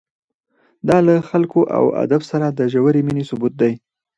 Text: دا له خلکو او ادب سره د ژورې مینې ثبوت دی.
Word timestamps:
دا 0.87 0.97
له 1.07 1.15
خلکو 1.29 1.61
او 1.77 1.85
ادب 2.03 2.21
سره 2.31 2.45
د 2.49 2.59
ژورې 2.73 3.01
مینې 3.07 3.23
ثبوت 3.29 3.53
دی. 3.61 3.73